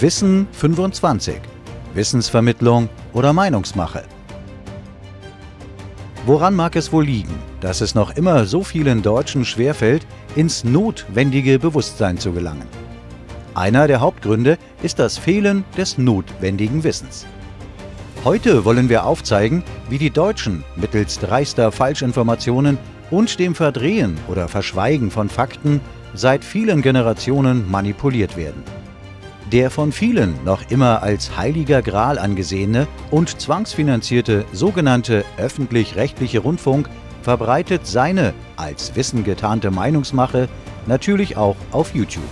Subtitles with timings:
[0.00, 1.42] Wissen 25.
[1.92, 4.04] Wissensvermittlung oder Meinungsmache.
[6.24, 11.58] Woran mag es wohl liegen, dass es noch immer so vielen Deutschen schwerfällt, ins notwendige
[11.58, 12.66] Bewusstsein zu gelangen?
[13.54, 17.26] Einer der Hauptgründe ist das Fehlen des notwendigen Wissens.
[18.24, 22.78] Heute wollen wir aufzeigen, wie die Deutschen mittels dreister Falschinformationen
[23.10, 25.82] und dem Verdrehen oder Verschweigen von Fakten
[26.14, 28.79] seit vielen Generationen manipuliert werden.
[29.52, 36.88] Der von vielen noch immer als heiliger Gral angesehene und zwangsfinanzierte sogenannte öffentlich-rechtliche Rundfunk
[37.22, 40.48] verbreitet seine als Wissen getarnte Meinungsmache
[40.86, 42.22] natürlich auch auf YouTube.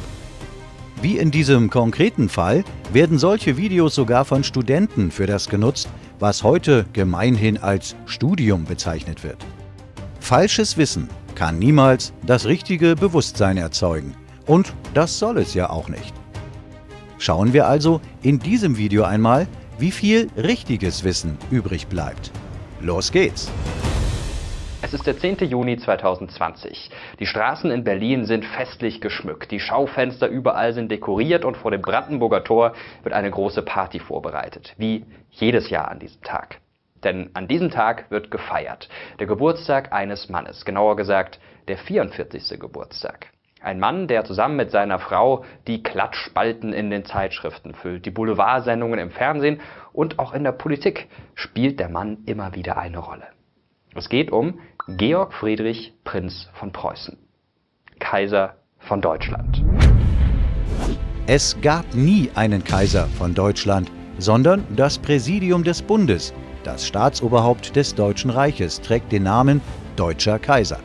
[1.02, 5.88] Wie in diesem konkreten Fall werden solche Videos sogar von Studenten für das genutzt,
[6.20, 9.44] was heute gemeinhin als Studium bezeichnet wird.
[10.20, 14.14] Falsches Wissen kann niemals das richtige Bewusstsein erzeugen.
[14.46, 16.17] Und das soll es ja auch nicht.
[17.18, 22.30] Schauen wir also in diesem Video einmal, wie viel richtiges Wissen übrig bleibt.
[22.80, 23.50] Los geht's!
[24.80, 25.38] Es ist der 10.
[25.48, 26.90] Juni 2020.
[27.18, 29.50] Die Straßen in Berlin sind festlich geschmückt.
[29.50, 34.74] Die Schaufenster überall sind dekoriert und vor dem Brandenburger Tor wird eine große Party vorbereitet.
[34.78, 36.60] Wie jedes Jahr an diesem Tag.
[37.02, 38.88] Denn an diesem Tag wird gefeiert.
[39.18, 40.64] Der Geburtstag eines Mannes.
[40.64, 42.60] Genauer gesagt, der 44.
[42.60, 43.26] Geburtstag.
[43.60, 49.00] Ein Mann, der zusammen mit seiner Frau die Klatschspalten in den Zeitschriften füllt, die Boulevardsendungen
[49.00, 49.60] im Fernsehen
[49.92, 53.26] und auch in der Politik spielt der Mann immer wieder eine Rolle.
[53.96, 57.18] Es geht um Georg Friedrich Prinz von Preußen,
[57.98, 59.64] Kaiser von Deutschland.
[61.26, 67.94] Es gab nie einen Kaiser von Deutschland, sondern das Präsidium des Bundes, das Staatsoberhaupt des
[67.94, 69.60] Deutschen Reiches, trägt den Namen
[69.96, 70.78] Deutscher Kaiser.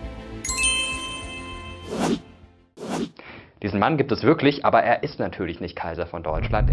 [3.84, 6.72] Mann gibt es wirklich, aber er ist natürlich nicht Kaiser von Deutschland.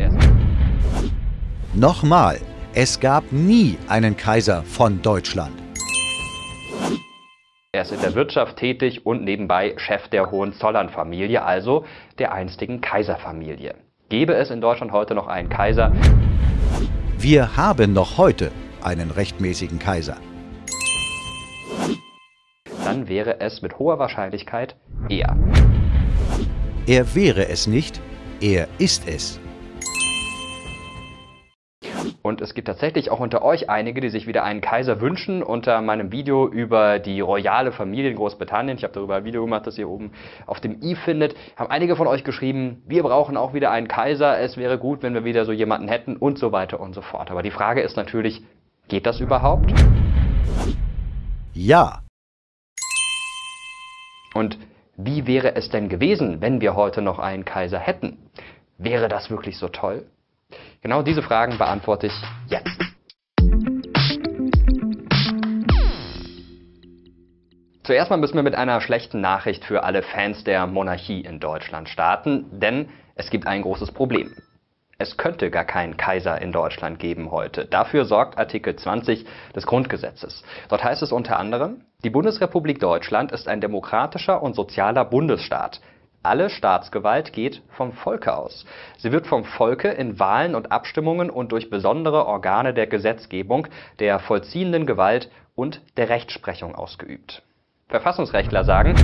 [1.74, 2.38] Nochmal,
[2.72, 5.50] es gab nie einen Kaiser von Deutschland.
[7.72, 11.84] Er ist in der Wirtschaft tätig und nebenbei Chef der Hohenzollern-Familie, also
[12.20, 13.74] der einstigen Kaiserfamilie.
[14.08, 15.92] Gäbe es in Deutschland heute noch einen Kaiser?
[17.18, 18.52] Wir haben noch heute
[18.84, 20.16] einen rechtmäßigen Kaiser.
[22.84, 24.76] Dann wäre es mit hoher Wahrscheinlichkeit
[25.08, 25.36] er.
[26.90, 28.00] Er wäre es nicht,
[28.40, 29.38] er ist es.
[32.20, 35.44] Und es gibt tatsächlich auch unter euch einige, die sich wieder einen Kaiser wünschen.
[35.44, 39.68] Unter meinem Video über die royale Familie in Großbritannien, ich habe darüber ein Video gemacht,
[39.68, 40.10] das ihr oben
[40.46, 44.40] auf dem i findet, haben einige von euch geschrieben, wir brauchen auch wieder einen Kaiser,
[44.40, 47.30] es wäre gut, wenn wir wieder so jemanden hätten und so weiter und so fort.
[47.30, 48.42] Aber die Frage ist natürlich,
[48.88, 49.72] geht das überhaupt?
[51.54, 52.00] Ja.
[54.34, 54.58] Und
[55.04, 58.18] wie wäre es denn gewesen, wenn wir heute noch einen Kaiser hätten?
[58.78, 60.06] Wäre das wirklich so toll?
[60.82, 62.78] Genau diese Fragen beantworte ich jetzt.
[67.82, 71.88] Zuerst mal müssen wir mit einer schlechten Nachricht für alle Fans der Monarchie in Deutschland
[71.88, 74.34] starten, denn es gibt ein großes Problem.
[75.00, 77.64] Es könnte gar keinen Kaiser in Deutschland geben heute.
[77.64, 79.24] Dafür sorgt Artikel 20
[79.56, 80.42] des Grundgesetzes.
[80.68, 85.80] Dort heißt es unter anderem, die Bundesrepublik Deutschland ist ein demokratischer und sozialer Bundesstaat.
[86.22, 88.66] Alle Staatsgewalt geht vom Volke aus.
[88.98, 93.68] Sie wird vom Volke in Wahlen und Abstimmungen und durch besondere Organe der Gesetzgebung,
[94.00, 97.42] der vollziehenden Gewalt und der Rechtsprechung ausgeübt.
[97.88, 98.94] Verfassungsrechtler sagen,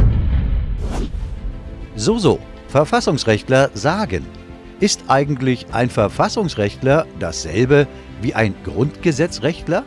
[1.95, 4.27] So, so, Verfassungsrechtler sagen.
[4.79, 7.87] Ist eigentlich ein Verfassungsrechtler dasselbe
[8.21, 9.85] wie ein Grundgesetzrechtler?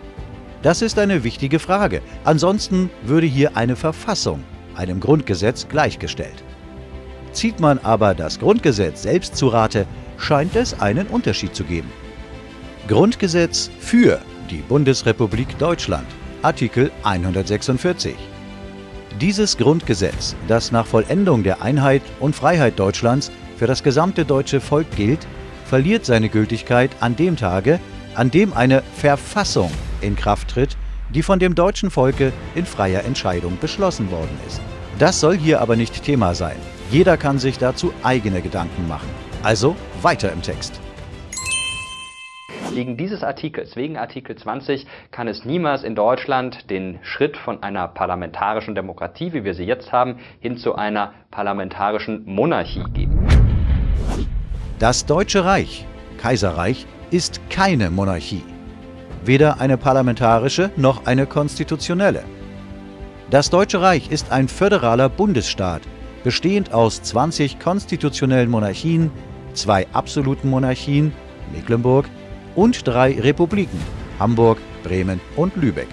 [0.63, 2.01] Das ist eine wichtige Frage.
[2.23, 4.43] Ansonsten würde hier eine Verfassung
[4.75, 6.43] einem Grundgesetz gleichgestellt.
[7.33, 9.85] Zieht man aber das Grundgesetz selbst zu Rate,
[10.17, 11.91] scheint es einen Unterschied zu geben.
[12.87, 14.19] Grundgesetz für
[14.49, 16.07] die Bundesrepublik Deutschland,
[16.41, 18.15] Artikel 146.
[19.21, 24.87] Dieses Grundgesetz, das nach Vollendung der Einheit und Freiheit Deutschlands für das gesamte deutsche Volk
[24.95, 25.27] gilt,
[25.65, 27.81] verliert seine Gültigkeit an dem Tage,
[28.15, 29.69] an dem eine Verfassung
[29.99, 30.77] in Kraft tritt,
[31.13, 34.61] die von dem deutschen Volke in freier Entscheidung beschlossen worden ist.
[34.97, 36.55] Das soll hier aber nicht Thema sein.
[36.89, 39.09] Jeder kann sich dazu eigene Gedanken machen.
[39.43, 40.79] Also weiter im Text.
[42.73, 47.89] Wegen dieses Artikels, wegen Artikel 20, kann es niemals in Deutschland den Schritt von einer
[47.89, 53.18] parlamentarischen Demokratie, wie wir sie jetzt haben, hin zu einer parlamentarischen Monarchie geben.
[54.79, 55.85] Das Deutsche Reich,
[56.17, 58.43] Kaiserreich, ist keine Monarchie.
[59.25, 62.23] Weder eine parlamentarische noch eine konstitutionelle.
[63.29, 65.81] Das Deutsche Reich ist ein föderaler Bundesstaat,
[66.23, 69.11] bestehend aus 20 konstitutionellen Monarchien,
[69.53, 71.11] zwei absoluten Monarchien,
[71.53, 72.05] Mecklenburg,
[72.55, 73.79] und drei Republiken,
[74.17, 75.89] Hamburg, Bremen und Lübeck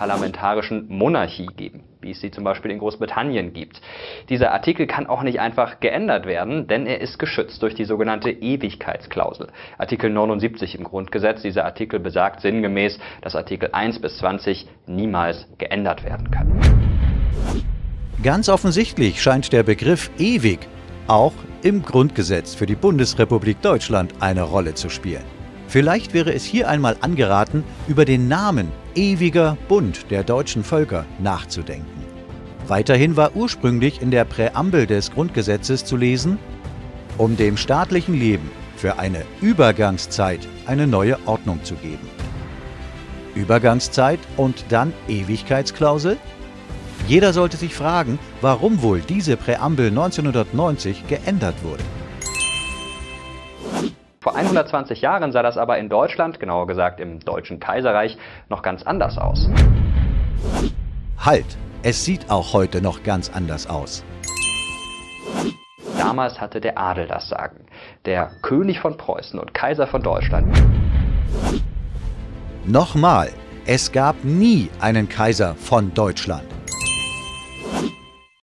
[0.00, 3.80] parlamentarischen Monarchie geben, wie es sie zum Beispiel in Großbritannien gibt.
[4.28, 8.30] Dieser Artikel kann auch nicht einfach geändert werden, denn er ist geschützt durch die sogenannte
[8.30, 9.48] Ewigkeitsklausel.
[9.78, 16.04] Artikel 79 im Grundgesetz, dieser Artikel besagt sinngemäß, dass Artikel 1 bis 20 niemals geändert
[16.04, 16.60] werden können.
[18.22, 20.60] Ganz offensichtlich scheint der Begriff ewig
[21.06, 21.32] auch
[21.62, 25.39] im Grundgesetz für die Bundesrepublik Deutschland eine Rolle zu spielen.
[25.70, 32.04] Vielleicht wäre es hier einmal angeraten, über den Namen Ewiger Bund der deutschen Völker nachzudenken.
[32.66, 36.40] Weiterhin war ursprünglich in der Präambel des Grundgesetzes zu lesen,
[37.18, 42.08] um dem staatlichen Leben für eine Übergangszeit eine neue Ordnung zu geben.
[43.36, 46.16] Übergangszeit und dann Ewigkeitsklausel?
[47.06, 51.84] Jeder sollte sich fragen, warum wohl diese Präambel 1990 geändert wurde.
[54.22, 58.18] Vor 120 Jahren sah das aber in Deutschland, genauer gesagt im Deutschen Kaiserreich,
[58.50, 59.48] noch ganz anders aus.
[61.18, 61.46] Halt!
[61.82, 64.04] Es sieht auch heute noch ganz anders aus.
[65.96, 67.64] Damals hatte der Adel das Sagen.
[68.04, 70.54] Der König von Preußen und Kaiser von Deutschland.
[72.66, 73.30] Nochmal,
[73.64, 76.44] es gab nie einen Kaiser von Deutschland.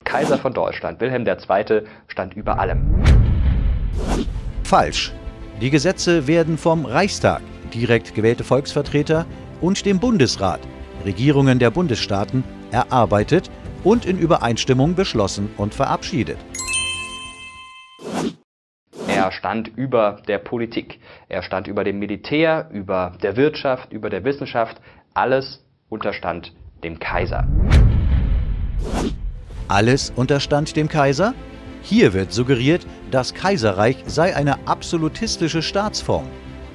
[0.04, 3.04] Kaiser von Deutschland, Wilhelm II., stand über allem.
[4.64, 5.12] Falsch.
[5.64, 7.42] Die Gesetze werden vom Reichstag,
[7.74, 9.26] direkt gewählte Volksvertreter,
[9.62, 10.60] und dem Bundesrat,
[11.06, 13.50] Regierungen der Bundesstaaten, erarbeitet
[13.86, 16.38] und in Übereinstimmung beschlossen und verabschiedet.
[19.08, 21.00] Er stand über der Politik,
[21.30, 24.82] er stand über dem Militär, über der Wirtschaft, über der Wissenschaft,
[25.14, 27.48] alles unterstand dem Kaiser.
[29.70, 31.34] Alles unterstand dem Kaiser?
[31.86, 36.28] Hier wird suggeriert, das Kaiserreich sei eine absolutistische Staatsform.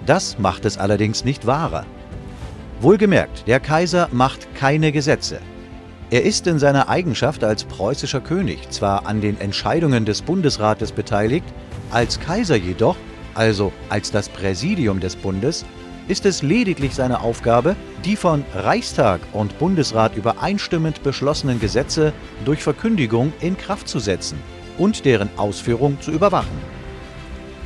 [0.05, 1.87] Das macht es allerdings nicht wahrer.
[2.83, 5.41] Wohlgemerkt, der Kaiser macht keine Gesetze.
[6.11, 11.47] Er ist in seiner Eigenschaft als preußischer König zwar an den Entscheidungen des Bundesrates beteiligt,
[11.91, 12.97] als Kaiser jedoch,
[13.35, 15.65] also als das Präsidium des Bundes,
[16.07, 22.13] ist es lediglich seine Aufgabe, die von Reichstag und Bundesrat übereinstimmend beschlossenen Gesetze
[22.45, 24.39] durch Verkündigung in Kraft zu setzen
[24.79, 26.57] und deren Ausführung zu überwachen.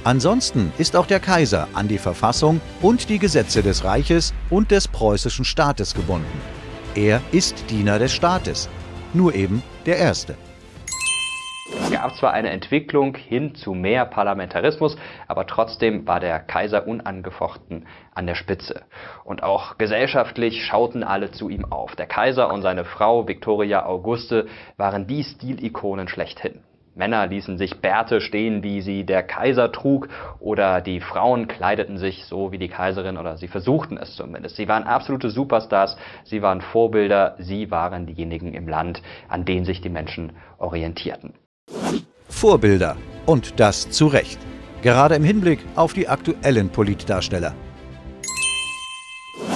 [0.05, 4.89] Ansonsten ist auch der Kaiser an die Verfassung und die Gesetze des Reiches und des
[4.89, 6.41] preußischen Staates gebunden.
[6.97, 8.69] Er ist Diener des Staates,
[9.15, 10.37] nur eben der Erste.
[11.81, 14.97] Es gab zwar eine Entwicklung hin zu mehr Parlamentarismus,
[15.29, 18.83] aber trotzdem war der Kaiser unangefochten an der Spitze.
[19.25, 21.97] Und auch gesellschaftlich schauten alle zu ihm auf.
[21.97, 26.61] Der Kaiser und seine Frau Victoria Auguste waren die Stilikonen schlechthin.
[26.95, 30.09] Männer ließen sich Bärte stehen, wie sie der Kaiser trug,
[30.41, 34.57] oder die Frauen kleideten sich so wie die Kaiserin, oder sie versuchten es zumindest.
[34.57, 39.81] Sie waren absolute Superstars, sie waren Vorbilder, sie waren diejenigen im Land, an denen sich
[39.81, 41.33] die Menschen orientierten.
[42.29, 42.97] Vorbilder.
[43.25, 44.39] Und das zu Recht.
[44.83, 47.55] Gerade im Hinblick auf die aktuellen Politdarsteller.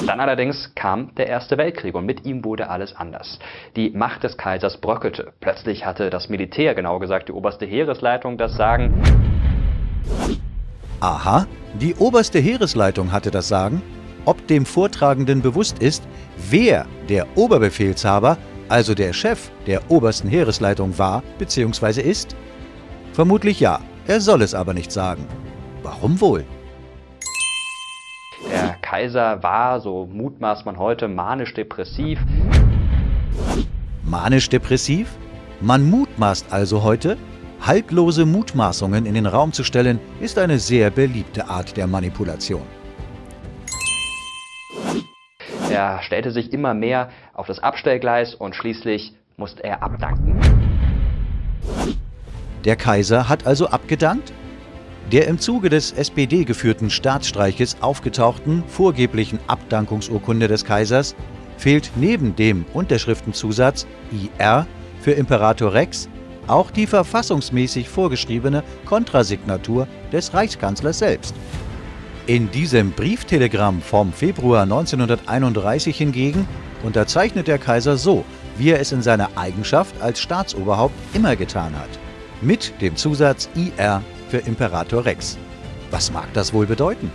[0.07, 3.41] Dann allerdings kam der Erste Weltkrieg und mit ihm wurde alles anders.
[3.75, 5.33] Die Macht des Kaisers bröckelte.
[5.41, 9.03] Plötzlich hatte das Militär, genauer gesagt die oberste Heeresleitung, das Sagen.
[11.01, 13.83] Aha, die oberste Heeresleitung hatte das Sagen?
[14.25, 16.05] Ob dem Vortragenden bewusst ist,
[16.51, 22.01] wer der Oberbefehlshaber, also der Chef der obersten Heeresleitung war bzw.
[22.01, 22.37] ist?
[23.13, 25.27] Vermutlich ja, er soll es aber nicht sagen.
[25.83, 26.45] Warum wohl?
[28.87, 32.21] Kaiser war, so mutmaßt man heute, manisch-depressiv.
[34.05, 35.09] Manisch-depressiv?
[35.61, 37.17] Man mutmaßt also heute?
[37.61, 42.63] Haltlose Mutmaßungen in den Raum zu stellen, ist eine sehr beliebte Art der Manipulation.
[45.69, 50.39] Er stellte sich immer mehr auf das Abstellgleis und schließlich musste er abdanken.
[52.65, 54.33] Der Kaiser hat also abgedankt?
[55.13, 61.15] Der im Zuge des SPD-geführten Staatsstreiches aufgetauchten vorgeblichen Abdankungsurkunde des Kaisers
[61.59, 64.67] fehlt neben dem Unterschriftenzusatz IR
[65.01, 66.09] für Imperator Rex
[66.49, 71.35] auch die verfassungsmäßig vorgeschriebene Kontrasignatur des Reichskanzlers selbst.
[72.27, 76.49] In diesem Brieftelegramm vom Februar 1931 hingegen
[76.83, 78.25] unterzeichnet der Kaiser so,
[78.59, 81.91] wie er es in seiner Eigenschaft als Staatsoberhaupt immer getan hat,
[82.41, 85.39] mit dem Zusatz IR für Imperator Rex.
[85.91, 87.11] Was mag das wohl bedeuten?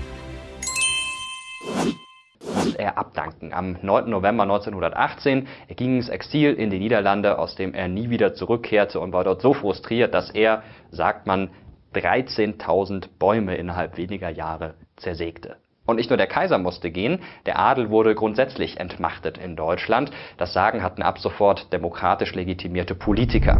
[2.77, 3.53] Er er abdanken.
[3.53, 4.09] Am 9.
[4.09, 8.99] November 1918 er ging ins Exil in die Niederlande, aus dem er nie wieder zurückkehrte
[8.99, 11.49] und war dort so frustriert, dass er, sagt man,
[11.93, 15.57] 13.000 Bäume innerhalb weniger Jahre zersägte.
[15.85, 20.11] Und nicht nur der Kaiser musste gehen, der Adel wurde grundsätzlich entmachtet in Deutschland.
[20.37, 23.59] Das Sagen hatten ab sofort demokratisch legitimierte Politiker.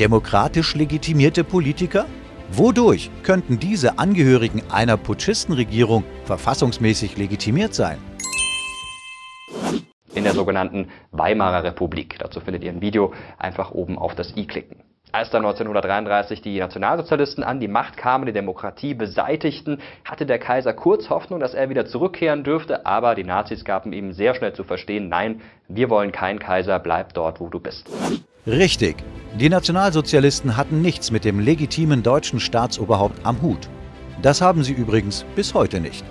[0.00, 2.06] Demokratisch legitimierte Politiker?
[2.50, 7.98] Wodurch könnten diese Angehörigen einer Putschistenregierung verfassungsmäßig legitimiert sein?
[10.14, 12.18] In der sogenannten Weimarer Republik.
[12.18, 13.12] Dazu findet ihr ein Video.
[13.38, 14.82] Einfach oben auf das i klicken.
[15.12, 20.72] Als dann 1933 die Nationalsozialisten an die Macht kamen, die Demokratie beseitigten, hatte der Kaiser
[20.72, 24.64] kurz Hoffnung, dass er wieder zurückkehren dürfte, aber die Nazis gaben ihm sehr schnell zu
[24.64, 27.90] verstehen, nein, wir wollen keinen Kaiser, bleib dort, wo du bist.
[28.46, 28.96] Richtig.
[29.38, 33.68] Die Nationalsozialisten hatten nichts mit dem legitimen deutschen Staatsoberhaupt am Hut.
[34.20, 36.04] Das haben sie übrigens bis heute nicht.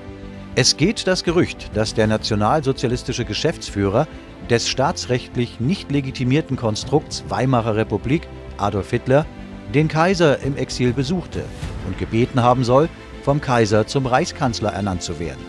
[0.55, 4.07] Es geht das Gerücht, dass der nationalsozialistische Geschäftsführer
[4.49, 9.25] des staatsrechtlich nicht legitimierten Konstrukts Weimarer Republik Adolf Hitler
[9.73, 11.43] den Kaiser im Exil besuchte
[11.85, 12.87] und gebeten haben soll,
[13.23, 15.45] vom Kaiser zum Reichskanzler ernannt zu werden.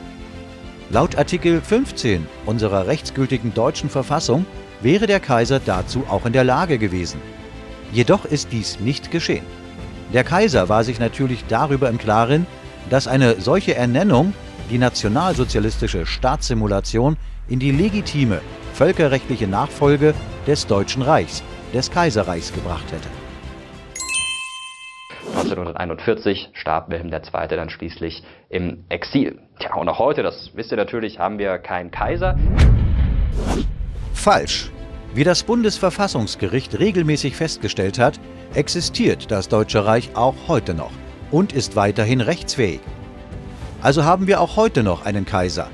[0.90, 4.46] Laut Artikel 15 unserer rechtsgültigen deutschen Verfassung
[4.82, 7.20] wäre der Kaiser dazu auch in der Lage gewesen.
[7.92, 9.44] Jedoch ist dies nicht geschehen.
[10.12, 12.46] Der Kaiser war sich natürlich darüber im Klaren,
[12.90, 14.34] dass eine solche Ernennung
[14.70, 17.16] die nationalsozialistische Staatssimulation
[17.48, 18.40] in die legitime
[18.74, 20.14] völkerrechtliche Nachfolge
[20.46, 23.08] des Deutschen Reichs des Kaiserreichs gebracht hätte.
[25.34, 27.48] 1941 starb Wilhelm II.
[27.48, 29.38] dann schließlich im Exil.
[29.58, 32.38] Tja, und auch heute, das wisst ihr natürlich, haben wir keinen Kaiser.
[34.12, 34.70] Falsch.
[35.14, 38.18] Wie das Bundesverfassungsgericht regelmäßig festgestellt hat,
[38.54, 40.92] existiert das Deutsche Reich auch heute noch
[41.30, 42.80] und ist weiterhin rechtsfähig.
[43.82, 45.68] Also haben wir auch heute noch einen Kaiser.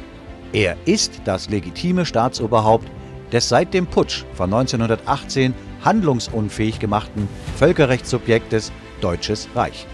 [0.52, 2.88] Er ist das legitime Staatsoberhaupt
[3.32, 5.54] des seit dem Putsch von 1918
[5.84, 9.86] handlungsunfähig gemachten Völkerrechtssubjektes Deutsches Reich.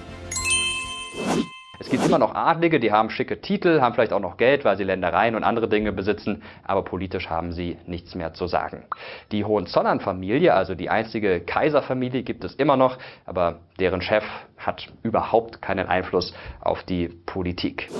[1.85, 4.79] Es gibt immer noch Adlige, die haben schicke Titel, haben vielleicht auch noch Geld, weil
[4.79, 8.85] sie Ländereien und andere Dinge besitzen, aber politisch haben sie nichts mehr zu sagen.
[9.33, 14.25] Die Hohenzollern-Familie, also die einzige Kaiserfamilie, gibt es immer noch, aber deren Chef
[14.57, 17.91] hat überhaupt keinen Einfluss auf die Politik.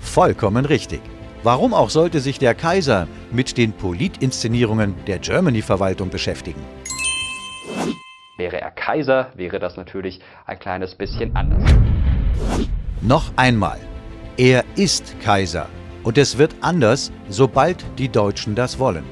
[0.00, 1.02] Vollkommen richtig.
[1.42, 6.64] Warum auch sollte sich der Kaiser mit den Politinszenierungen der Germany-Verwaltung beschäftigen?
[8.38, 11.62] Wäre er Kaiser, wäre das natürlich ein kleines bisschen anders.
[13.02, 13.78] Noch einmal,
[14.38, 15.68] er ist Kaiser
[16.02, 19.04] und es wird anders, sobald die Deutschen das wollen.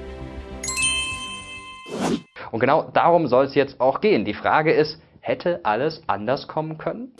[2.51, 4.25] Und genau darum soll es jetzt auch gehen.
[4.25, 7.13] Die Frage ist, hätte alles anders kommen können?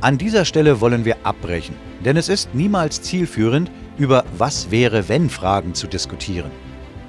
[0.00, 5.30] An dieser Stelle wollen wir abbrechen, denn es ist niemals zielführend, über Was wäre wenn
[5.30, 6.50] Fragen zu diskutieren.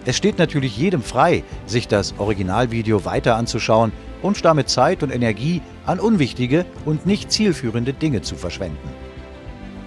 [0.05, 3.91] Es steht natürlich jedem frei, sich das Originalvideo weiter anzuschauen
[4.21, 8.89] und damit Zeit und Energie an unwichtige und nicht zielführende Dinge zu verschwenden.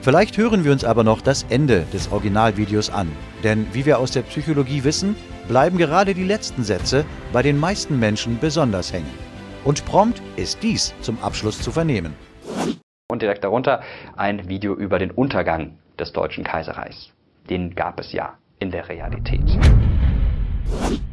[0.02, 3.12] Vielleicht hören wir uns aber noch das Ende des Originalvideos an,
[3.45, 5.14] denn wie wir aus der Psychologie wissen,
[5.47, 9.12] bleiben gerade die letzten Sätze bei den meisten Menschen besonders hängen.
[9.64, 12.14] Und prompt ist dies zum Abschluss zu vernehmen.
[13.11, 13.83] Und direkt darunter
[14.16, 17.12] ein Video über den Untergang des Deutschen Kaiserreichs.
[17.50, 19.42] Den gab es ja in der Realität.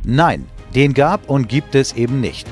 [0.06, 2.48] Nein, den gab und gibt es eben nicht.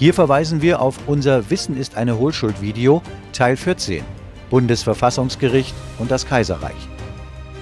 [0.00, 3.02] Hier verweisen wir auf unser Wissen ist eine Hohlschuld Video
[3.34, 4.02] Teil 14
[4.48, 6.88] Bundesverfassungsgericht und das Kaiserreich.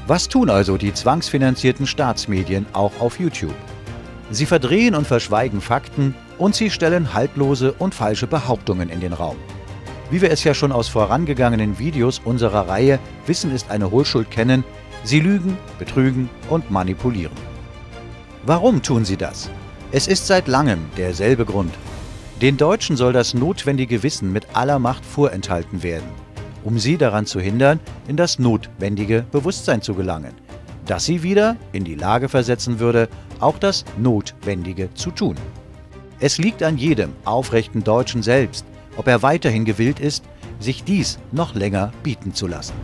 [0.07, 3.57] Was tun also die zwangsfinanzierten Staatsmedien auch auf YouTube?
[4.31, 9.37] Sie verdrehen und verschweigen Fakten und sie stellen haltlose und falsche Behauptungen in den Raum.
[10.09, 14.63] Wie wir es ja schon aus vorangegangenen Videos unserer Reihe Wissen ist eine Hohlschuld kennen,
[15.03, 17.35] sie lügen, betrügen und manipulieren.
[18.47, 19.51] Warum tun sie das?
[19.91, 21.75] Es ist seit langem derselbe Grund.
[22.41, 26.07] Den Deutschen soll das notwendige Wissen mit aller Macht vorenthalten werden,
[26.63, 30.35] um sie daran zu hindern, in das notwendige Bewusstsein zu gelangen,
[30.87, 33.09] das sie wieder in die Lage versetzen würde,
[33.41, 35.35] auch das Notwendige zu tun.
[36.21, 38.65] Es liegt an jedem aufrechten Deutschen selbst,
[38.97, 40.25] ob er weiterhin gewillt ist,
[40.61, 42.75] sich dies noch länger bieten zu lassen.